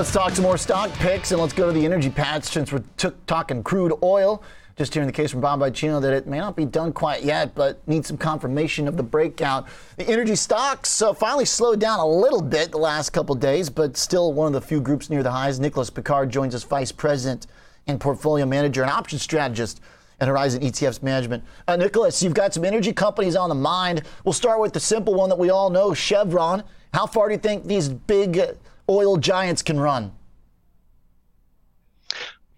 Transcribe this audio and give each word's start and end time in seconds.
Let's 0.00 0.12
talk 0.12 0.32
some 0.32 0.44
more 0.44 0.56
stock 0.56 0.90
picks 0.92 1.30
and 1.30 1.38
let's 1.38 1.52
go 1.52 1.66
to 1.66 1.72
the 1.74 1.84
energy 1.84 2.08
patch 2.08 2.44
since 2.44 2.72
we're 2.72 2.82
t- 2.96 3.10
talking 3.26 3.62
crude 3.62 3.92
oil. 4.02 4.42
Just 4.74 4.94
hearing 4.94 5.06
the 5.06 5.12
case 5.12 5.30
from 5.30 5.42
Bob 5.42 5.74
Chino 5.74 6.00
that 6.00 6.14
it 6.14 6.26
may 6.26 6.38
not 6.38 6.56
be 6.56 6.64
done 6.64 6.94
quite 6.94 7.22
yet, 7.22 7.54
but 7.54 7.86
needs 7.86 8.08
some 8.08 8.16
confirmation 8.16 8.88
of 8.88 8.96
the 8.96 9.02
breakout. 9.02 9.68
The 9.98 10.08
energy 10.08 10.36
stocks 10.36 11.02
uh, 11.02 11.12
finally 11.12 11.44
slowed 11.44 11.80
down 11.80 12.00
a 12.00 12.06
little 12.06 12.40
bit 12.40 12.70
the 12.70 12.78
last 12.78 13.10
couple 13.10 13.34
days, 13.34 13.68
but 13.68 13.94
still 13.94 14.32
one 14.32 14.46
of 14.46 14.52
the 14.54 14.66
few 14.66 14.80
groups 14.80 15.10
near 15.10 15.22
the 15.22 15.32
highs. 15.32 15.60
Nicholas 15.60 15.90
Piquard 15.90 16.30
joins 16.30 16.54
us, 16.54 16.62
Vice 16.62 16.92
President 16.92 17.46
and 17.86 18.00
Portfolio 18.00 18.46
Manager 18.46 18.80
and 18.80 18.90
Option 18.90 19.18
Strategist 19.18 19.82
at 20.18 20.28
Horizon 20.28 20.62
ETFs 20.62 21.02
Management. 21.02 21.44
Uh, 21.68 21.76
Nicholas, 21.76 22.22
you've 22.22 22.32
got 22.32 22.54
some 22.54 22.64
energy 22.64 22.94
companies 22.94 23.36
on 23.36 23.50
the 23.50 23.54
mind. 23.54 24.04
We'll 24.24 24.32
start 24.32 24.60
with 24.60 24.72
the 24.72 24.80
simple 24.80 25.12
one 25.12 25.28
that 25.28 25.38
we 25.38 25.50
all 25.50 25.68
know, 25.68 25.92
Chevron. 25.92 26.62
How 26.94 27.04
far 27.06 27.28
do 27.28 27.34
you 27.34 27.38
think 27.38 27.66
these 27.66 27.90
big 27.90 28.56
oil 28.90 29.16
giants 29.16 29.62
can 29.62 29.80
run? 29.80 30.12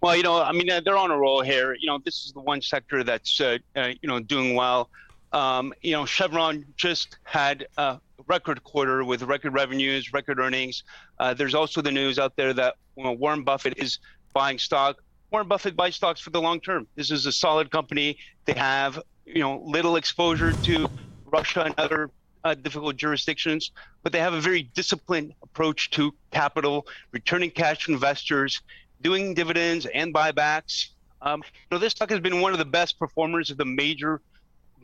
Well, 0.00 0.16
you 0.16 0.24
know, 0.24 0.42
I 0.42 0.50
mean, 0.50 0.66
they're 0.66 0.96
on 0.96 1.12
a 1.12 1.16
roll 1.16 1.42
here. 1.42 1.76
You 1.78 1.86
know, 1.86 2.00
this 2.04 2.24
is 2.24 2.32
the 2.32 2.40
one 2.40 2.60
sector 2.60 3.04
that's, 3.04 3.40
uh, 3.40 3.58
uh, 3.76 3.92
you 4.00 4.08
know, 4.08 4.18
doing 4.18 4.56
well. 4.56 4.90
Um, 5.32 5.72
you 5.80 5.92
know, 5.92 6.04
Chevron 6.04 6.64
just 6.76 7.18
had 7.22 7.66
a 7.78 8.00
record 8.26 8.64
quarter 8.64 9.04
with 9.04 9.22
record 9.22 9.54
revenues, 9.54 10.12
record 10.12 10.40
earnings. 10.40 10.82
Uh, 11.20 11.34
there's 11.34 11.54
also 11.54 11.80
the 11.80 11.92
news 11.92 12.18
out 12.18 12.34
there 12.34 12.52
that 12.52 12.74
you 12.96 13.04
know, 13.04 13.12
Warren 13.12 13.44
Buffett 13.44 13.74
is 13.76 13.98
buying 14.32 14.58
stock. 14.58 15.02
Warren 15.30 15.48
Buffett 15.48 15.76
buys 15.76 15.94
stocks 15.94 16.20
for 16.20 16.30
the 16.30 16.40
long 16.40 16.60
term. 16.60 16.86
This 16.96 17.10
is 17.10 17.24
a 17.26 17.32
solid 17.32 17.70
company. 17.70 18.18
They 18.44 18.52
have, 18.54 19.00
you 19.24 19.40
know, 19.40 19.62
little 19.64 19.96
exposure 19.96 20.52
to 20.52 20.90
Russia 21.26 21.62
and 21.62 21.74
other 21.78 22.10
uh, 22.44 22.54
difficult 22.54 22.96
jurisdictions, 22.96 23.72
but 24.02 24.12
they 24.12 24.18
have 24.18 24.34
a 24.34 24.40
very 24.40 24.62
disciplined 24.74 25.34
approach 25.42 25.90
to 25.90 26.14
capital, 26.30 26.86
returning 27.12 27.50
cash 27.50 27.84
to 27.84 27.92
investors, 27.92 28.60
doing 29.00 29.34
dividends 29.34 29.86
and 29.86 30.14
buybacks. 30.14 30.88
Um, 31.20 31.42
you 31.44 31.68
know, 31.70 31.78
this 31.78 31.92
stock 31.92 32.10
has 32.10 32.20
been 32.20 32.40
one 32.40 32.52
of 32.52 32.58
the 32.58 32.64
best 32.64 32.98
performers 32.98 33.50
of 33.50 33.56
the 33.56 33.64
major 33.64 34.20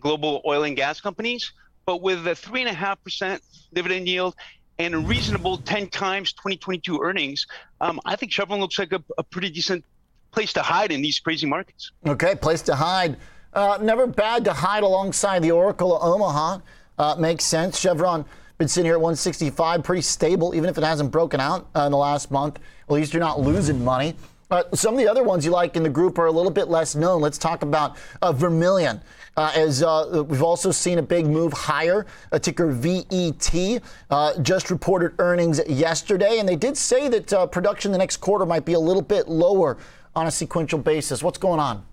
global 0.00 0.42
oil 0.46 0.64
and 0.64 0.76
gas 0.76 1.00
companies, 1.00 1.52
but 1.86 2.02
with 2.02 2.26
a 2.26 2.34
three 2.34 2.60
and 2.60 2.68
a 2.68 2.74
half 2.74 3.02
percent 3.02 3.42
dividend 3.72 4.08
yield 4.08 4.34
and 4.78 4.94
a 4.94 4.98
reasonable 4.98 5.58
10 5.58 5.88
times 5.88 6.32
2022 6.34 7.00
earnings, 7.02 7.46
um, 7.80 8.00
I 8.04 8.14
think 8.14 8.30
Chevron 8.30 8.60
looks 8.60 8.78
like 8.78 8.92
a, 8.92 9.02
a, 9.16 9.24
pretty 9.24 9.50
decent 9.50 9.84
place 10.30 10.52
to 10.52 10.62
hide 10.62 10.92
in 10.92 11.02
these 11.02 11.18
crazy 11.18 11.46
markets. 11.46 11.90
Okay, 12.06 12.36
place 12.36 12.62
to 12.62 12.76
hide. 12.76 13.16
Uh, 13.52 13.78
never 13.80 14.06
bad 14.06 14.44
to 14.44 14.52
hide 14.52 14.84
alongside 14.84 15.42
the 15.42 15.50
Oracle 15.50 15.96
of 15.96 16.02
Omaha. 16.02 16.58
Uh, 16.98 17.14
makes 17.18 17.44
sense. 17.44 17.78
Chevron 17.78 18.24
been 18.58 18.68
sitting 18.68 18.86
here 18.86 18.94
at 18.94 19.00
165, 19.00 19.84
pretty 19.84 20.02
stable, 20.02 20.54
even 20.54 20.68
if 20.68 20.76
it 20.76 20.84
hasn't 20.84 21.12
broken 21.12 21.40
out 21.40 21.68
uh, 21.76 21.82
in 21.82 21.92
the 21.92 21.98
last 21.98 22.30
month. 22.30 22.58
At 22.88 22.90
least 22.92 23.14
you're 23.14 23.20
not 23.20 23.40
losing 23.40 23.84
money. 23.84 24.16
Uh, 24.50 24.64
some 24.74 24.94
of 24.94 24.98
the 24.98 25.06
other 25.06 25.22
ones 25.22 25.44
you 25.44 25.50
like 25.50 25.76
in 25.76 25.82
the 25.82 25.90
group 25.90 26.18
are 26.18 26.26
a 26.26 26.32
little 26.32 26.50
bit 26.50 26.68
less 26.68 26.94
known. 26.94 27.20
Let's 27.20 27.38
talk 27.38 27.62
about 27.62 27.96
uh, 28.22 28.32
Vermilion. 28.32 29.00
Uh, 29.36 29.52
as 29.54 29.82
uh, 29.84 30.24
we've 30.26 30.42
also 30.42 30.72
seen 30.72 30.98
a 30.98 31.02
big 31.02 31.26
move 31.26 31.52
higher, 31.52 32.06
a 32.32 32.40
ticker 32.40 32.72
VET 32.72 33.82
uh, 34.10 34.36
just 34.40 34.70
reported 34.70 35.14
earnings 35.20 35.60
yesterday, 35.68 36.40
and 36.40 36.48
they 36.48 36.56
did 36.56 36.76
say 36.76 37.08
that 37.08 37.32
uh, 37.32 37.46
production 37.46 37.92
the 37.92 37.98
next 37.98 38.16
quarter 38.16 38.44
might 38.44 38.64
be 38.64 38.72
a 38.72 38.80
little 38.80 39.02
bit 39.02 39.28
lower 39.28 39.76
on 40.16 40.26
a 40.26 40.30
sequential 40.30 40.80
basis. 40.80 41.22
What's 41.22 41.38
going 41.38 41.60
on? 41.60 41.84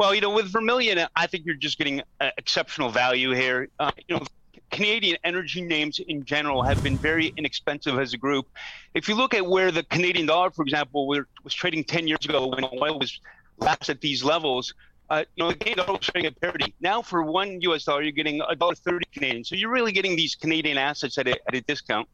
Well, 0.00 0.14
you 0.14 0.22
know, 0.22 0.30
with 0.30 0.50
Vermilion, 0.50 1.06
I 1.14 1.26
think 1.26 1.44
you're 1.44 1.56
just 1.56 1.76
getting 1.76 2.00
exceptional 2.38 2.88
value 2.88 3.32
here. 3.32 3.68
you 4.08 4.16
know, 4.16 4.24
Canadian 4.70 5.18
energy 5.24 5.60
names 5.60 5.98
in 5.98 6.24
general 6.24 6.62
have 6.62 6.82
been 6.82 6.98
very 6.98 7.34
inexpensive 7.36 7.98
as 7.98 8.14
a 8.14 8.16
group. 8.16 8.46
If 8.94 9.10
you 9.10 9.14
look 9.14 9.34
at 9.34 9.44
where 9.44 9.70
the 9.70 9.82
Canadian 9.82 10.24
dollar, 10.24 10.52
for 10.52 10.62
example, 10.62 11.06
was 11.06 11.26
trading 11.50 11.84
10 11.84 12.08
years 12.08 12.24
ago 12.24 12.46
when 12.46 12.64
oil 12.64 12.98
was 12.98 13.20
last 13.58 13.90
at 13.90 14.00
these 14.00 14.24
levels, 14.24 14.72
uh, 15.10 15.24
you 15.36 15.44
know, 15.44 15.50
the 15.50 15.56
Canadian 15.58 15.84
dollar 15.84 15.98
was 15.98 16.06
trading 16.06 16.28
at 16.28 16.40
parity. 16.40 16.74
Now, 16.80 17.02
for 17.02 17.22
one 17.22 17.60
U.S. 17.60 17.84
dollar, 17.84 18.00
you're 18.00 18.12
getting 18.12 18.40
a 18.48 18.56
dollar 18.56 18.76
thirty 18.76 19.04
Canadian. 19.12 19.44
So 19.44 19.54
you're 19.54 19.70
really 19.70 19.92
getting 19.92 20.16
these 20.16 20.34
Canadian 20.34 20.78
assets 20.78 21.18
at 21.18 21.28
a, 21.28 21.32
at 21.46 21.54
a 21.54 21.60
discount. 21.60 22.08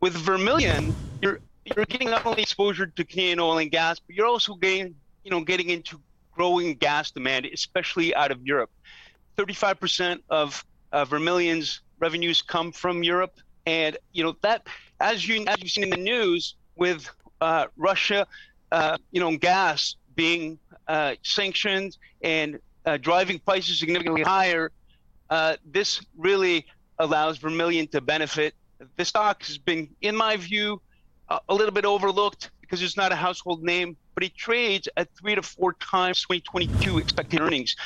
With 0.00 0.12
Vermilion, 0.12 0.94
you're 1.22 1.40
you're 1.64 1.86
getting 1.86 2.10
not 2.10 2.26
only 2.26 2.42
exposure 2.42 2.84
to 2.84 3.04
Canadian 3.04 3.40
oil 3.40 3.56
and 3.56 3.70
gas, 3.70 3.98
but 3.98 4.14
you're 4.14 4.26
also 4.26 4.56
getting, 4.56 4.94
you 5.24 5.30
know, 5.30 5.40
getting 5.40 5.70
into 5.70 5.98
growing 6.38 6.74
gas 6.74 7.10
demand, 7.10 7.46
especially 7.46 8.14
out 8.14 8.30
of 8.30 8.46
Europe. 8.46 8.70
35% 9.36 10.20
of 10.30 10.64
uh, 10.92 11.04
Vermilion's 11.04 11.80
revenues 11.98 12.42
come 12.42 12.70
from 12.70 13.02
Europe, 13.02 13.34
and 13.66 13.96
you 14.12 14.22
know 14.22 14.36
that 14.42 14.66
as 15.00 15.26
you 15.26 15.44
as 15.46 15.56
you've 15.60 15.70
seen 15.70 15.84
in 15.84 15.90
the 15.90 16.04
news 16.14 16.54
with 16.76 17.10
uh, 17.40 17.66
Russia, 17.76 18.26
uh, 18.70 18.96
you 19.10 19.20
know, 19.20 19.36
gas 19.36 19.96
being 20.14 20.58
uh, 20.86 21.14
sanctioned 21.22 21.96
and 22.22 22.58
uh, 22.86 22.96
driving 22.96 23.38
prices 23.40 23.78
significantly 23.78 24.22
higher, 24.22 24.70
uh, 25.30 25.56
this 25.64 26.00
really 26.16 26.66
allows 26.98 27.38
Vermilion 27.38 27.86
to 27.88 28.00
benefit. 28.00 28.54
The 28.96 29.04
stock 29.04 29.44
has 29.44 29.58
been, 29.58 29.88
in 30.02 30.16
my 30.16 30.36
view, 30.36 30.80
a 31.28 31.54
little 31.54 31.72
bit 31.72 31.84
overlooked 31.84 32.50
because 32.60 32.82
it's 32.82 32.96
not 32.96 33.12
a 33.12 33.16
household 33.16 33.62
name, 33.62 33.96
but 34.18 34.24
it 34.24 34.36
trades 34.36 34.88
at 34.96 35.08
three 35.14 35.36
to 35.36 35.42
four 35.42 35.74
times 35.74 36.22
2022 36.22 36.98
expected 36.98 37.40
earnings, 37.40 37.76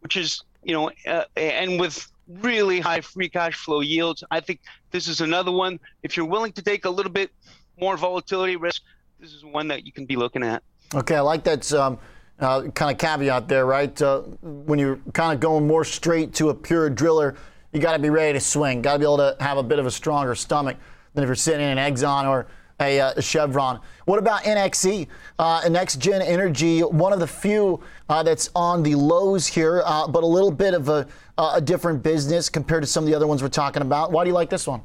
which 0.00 0.16
is 0.16 0.42
you 0.62 0.72
know, 0.72 0.90
uh, 1.06 1.24
and 1.36 1.78
with 1.78 2.10
really 2.40 2.80
high 2.80 3.02
free 3.02 3.28
cash 3.28 3.56
flow 3.56 3.80
yields. 3.80 4.24
I 4.30 4.40
think 4.40 4.60
this 4.90 5.06
is 5.06 5.20
another 5.20 5.52
one. 5.52 5.78
If 6.02 6.16
you're 6.16 6.24
willing 6.24 6.52
to 6.52 6.62
take 6.62 6.86
a 6.86 6.88
little 6.88 7.12
bit 7.12 7.30
more 7.78 7.98
volatility 7.98 8.56
risk, 8.56 8.80
this 9.20 9.34
is 9.34 9.44
one 9.44 9.68
that 9.68 9.84
you 9.84 9.92
can 9.92 10.06
be 10.06 10.16
looking 10.16 10.42
at. 10.42 10.62
Okay, 10.94 11.16
I 11.16 11.20
like 11.20 11.44
that 11.44 11.70
um, 11.74 11.98
uh, 12.40 12.62
kind 12.74 12.90
of 12.90 12.96
caveat 12.96 13.46
there, 13.46 13.66
right? 13.66 14.00
Uh, 14.00 14.22
when 14.40 14.78
you're 14.78 14.98
kind 15.12 15.34
of 15.34 15.40
going 15.40 15.66
more 15.66 15.84
straight 15.84 16.32
to 16.36 16.48
a 16.48 16.54
pure 16.54 16.88
driller, 16.88 17.36
you 17.70 17.80
got 17.80 17.92
to 17.92 17.98
be 17.98 18.08
ready 18.08 18.32
to 18.32 18.40
swing. 18.40 18.80
Got 18.80 18.94
to 18.94 18.98
be 18.98 19.04
able 19.04 19.18
to 19.18 19.36
have 19.40 19.58
a 19.58 19.62
bit 19.62 19.78
of 19.78 19.84
a 19.84 19.90
stronger 19.90 20.34
stomach 20.34 20.78
than 21.12 21.22
if 21.22 21.28
you're 21.28 21.34
sitting 21.34 21.60
in 21.60 21.76
an 21.76 21.92
Exxon 21.92 22.26
or 22.30 22.46
a, 22.80 23.00
uh, 23.00 23.20
Chevron. 23.20 23.80
What 24.04 24.18
about 24.18 24.42
NXE, 24.42 25.06
uh, 25.38 25.60
NexGen 25.62 26.20
Energy? 26.20 26.80
One 26.80 27.12
of 27.12 27.20
the 27.20 27.26
few 27.26 27.80
uh, 28.08 28.22
that's 28.22 28.50
on 28.54 28.82
the 28.82 28.94
lows 28.94 29.46
here, 29.46 29.82
uh, 29.84 30.08
but 30.08 30.22
a 30.22 30.26
little 30.26 30.50
bit 30.50 30.74
of 30.74 30.88
a, 30.88 31.06
a 31.38 31.60
different 31.60 32.02
business 32.02 32.48
compared 32.48 32.82
to 32.82 32.86
some 32.86 33.04
of 33.04 33.10
the 33.10 33.14
other 33.14 33.26
ones 33.26 33.42
we're 33.42 33.48
talking 33.48 33.82
about. 33.82 34.12
Why 34.12 34.24
do 34.24 34.28
you 34.28 34.34
like 34.34 34.50
this 34.50 34.66
one? 34.66 34.82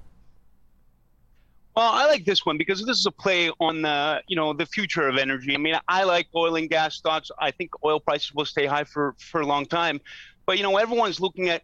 Well, 1.76 1.92
I 1.92 2.08
like 2.08 2.26
this 2.26 2.44
one 2.44 2.58
because 2.58 2.84
this 2.84 2.98
is 2.98 3.06
a 3.06 3.12
play 3.12 3.52
on 3.60 3.84
the, 3.84 4.24
you 4.28 4.36
know, 4.36 4.52
the 4.52 4.66
future 4.66 5.08
of 5.08 5.18
energy. 5.18 5.54
I 5.54 5.58
mean, 5.58 5.76
I 5.88 6.06
like 6.06 6.28
oil 6.36 6.56
and 6.56 6.68
gas 6.68 6.96
stocks. 6.96 7.30
I 7.40 7.52
think 7.52 7.70
oil 7.86 8.00
prices 8.00 8.34
will 8.34 8.46
stay 8.46 8.66
high 8.66 8.84
for 8.84 9.14
for 9.20 9.42
a 9.42 9.46
long 9.46 9.68
time, 9.68 10.02
but 10.48 10.58
you 10.58 10.64
know, 10.64 10.78
everyone's 10.78 11.20
looking 11.20 11.50
at 11.50 11.62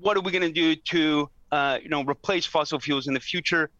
what 0.00 0.18
are 0.18 0.20
we 0.20 0.32
going 0.32 0.42
to 0.42 0.52
do 0.52 0.76
to, 0.76 1.30
uh, 1.50 1.78
you 1.82 1.88
know, 1.88 2.02
replace 2.04 2.44
fossil 2.44 2.78
fuels 2.78 3.06
in 3.06 3.14
the 3.14 3.20
future. 3.20 3.70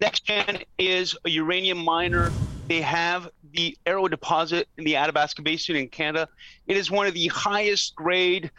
NexGen 0.00 0.64
is 0.78 1.16
a 1.24 1.30
uranium 1.30 1.78
miner. 1.78 2.32
They 2.66 2.80
have 2.80 3.30
the 3.52 3.76
Arrow 3.86 4.08
deposit 4.08 4.68
in 4.76 4.84
the 4.84 4.96
Athabasca 4.96 5.42
Basin 5.42 5.76
in 5.76 5.88
Canada. 5.88 6.28
It 6.66 6.76
is 6.76 6.90
one 6.90 7.06
of 7.06 7.14
the 7.14 7.28
highest 7.28 7.94
grade, 7.94 8.50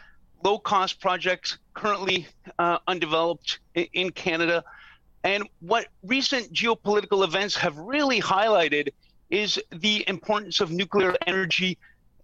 low 0.42 0.58
cost 0.58 1.00
projects 1.00 1.58
currently 1.74 2.26
uh, 2.58 2.78
undeveloped 2.88 3.58
in 3.74 4.10
Canada. 4.10 4.64
And 5.24 5.48
what 5.60 5.88
recent 6.02 6.52
geopolitical 6.52 7.24
events 7.24 7.56
have 7.56 7.76
really 7.76 8.20
highlighted 8.20 8.90
is 9.28 9.60
the 9.70 10.04
importance 10.08 10.60
of 10.60 10.70
nuclear 10.70 11.16
energy 11.26 11.76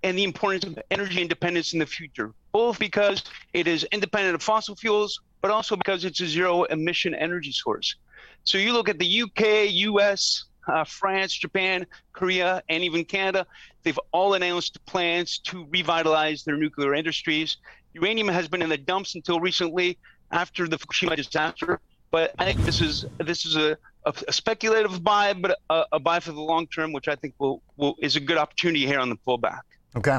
and 0.04 0.16
the 0.16 0.24
importance 0.24 0.64
of 0.64 0.78
energy 0.90 1.20
independence 1.20 1.74
in 1.74 1.80
the 1.80 1.86
future, 1.86 2.32
both 2.52 2.78
because 2.78 3.24
it 3.52 3.66
is 3.66 3.84
independent 3.92 4.34
of 4.34 4.42
fossil 4.42 4.74
fuels, 4.74 5.20
but 5.40 5.50
also 5.50 5.76
because 5.76 6.04
it's 6.04 6.20
a 6.20 6.26
zero 6.26 6.64
emission 6.64 7.14
energy 7.14 7.52
source. 7.52 7.96
So 8.44 8.58
you 8.58 8.72
look 8.72 8.88
at 8.88 8.98
the 8.98 9.22
UK, 9.22 9.70
US, 9.70 10.44
uh, 10.68 10.84
France, 10.84 11.32
Japan, 11.32 11.86
Korea, 12.12 12.62
and 12.68 12.82
even 12.82 13.04
Canada, 13.04 13.46
they've 13.82 13.98
all 14.12 14.34
announced 14.34 14.84
plans 14.86 15.38
to 15.44 15.66
revitalize 15.70 16.44
their 16.44 16.56
nuclear 16.56 16.94
industries. 16.94 17.56
Uranium 17.94 18.28
has 18.28 18.48
been 18.48 18.62
in 18.62 18.68
the 18.68 18.78
dumps 18.78 19.14
until 19.14 19.40
recently 19.40 19.98
after 20.30 20.66
the 20.66 20.78
Fukushima 20.78 21.16
disaster. 21.16 21.80
But 22.10 22.32
I 22.38 22.44
think 22.44 22.64
this 22.64 22.80
is 22.80 23.06
this 23.18 23.46
is 23.46 23.56
a, 23.56 23.76
a, 24.04 24.14
a 24.28 24.32
speculative 24.32 25.02
buy, 25.02 25.32
but 25.32 25.58
a, 25.70 25.84
a, 25.92 25.98
buy 25.98 26.20
for 26.20 26.32
the 26.32 26.40
long 26.40 26.66
term, 26.66 26.92
which 26.92 27.08
I 27.08 27.16
think 27.16 27.34
will, 27.38 27.62
will 27.78 27.96
is 28.00 28.16
a 28.16 28.20
good 28.20 28.36
opportunity 28.36 28.86
here 28.86 29.00
on 29.00 29.08
the 29.08 29.16
pullback. 29.16 29.60
Okay. 29.96 30.18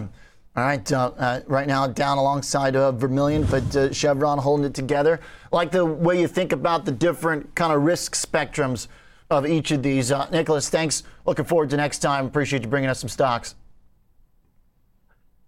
All 0.55 0.63
right, 0.63 0.91
uh, 0.91 1.11
uh, 1.17 1.41
right 1.47 1.67
now 1.67 1.87
down 1.87 2.19
alongside 2.19 2.75
uh, 2.75 2.91
Vermilion, 2.91 3.43
but 3.43 3.75
uh, 3.75 3.91
Chevron 3.91 4.37
holding 4.37 4.65
it 4.67 4.75
together. 4.75 5.19
Like 5.51 5.71
the 5.71 5.83
way 5.83 6.21
you 6.21 6.27
think 6.27 6.51
about 6.51 6.85
the 6.85 6.91
different 6.91 7.55
kind 7.55 7.73
of 7.73 7.81
risk 7.81 8.15
spectrums 8.15 8.87
of 9.31 9.47
each 9.47 9.71
of 9.71 9.81
these. 9.81 10.11
Uh, 10.11 10.29
Nicholas, 10.29 10.69
thanks. 10.69 11.03
Looking 11.25 11.45
forward 11.45 11.71
to 11.71 11.77
next 11.77 11.99
time. 11.99 12.27
Appreciate 12.27 12.61
you 12.61 12.67
bringing 12.67 12.89
us 12.89 12.99
some 12.99 13.09
stocks. 13.09 13.55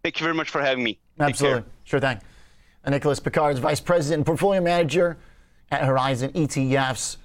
Thank 0.03 0.19
you 0.19 0.23
very 0.23 0.35
much 0.35 0.49
for 0.49 0.61
having 0.61 0.83
me. 0.83 0.97
Absolutely. 1.19 1.63
Sure 1.83 1.99
thing. 1.99 2.19
Uh, 2.83 2.89
Nicholas 2.89 3.19
Piquard 3.19 3.53
is 3.53 3.59
Vice 3.59 3.79
President 3.79 4.19
and 4.19 4.25
Portfolio 4.25 4.61
Manager 4.61 5.17
at 5.69 5.83
Horizon 5.83 6.31
ETFs. 6.31 7.17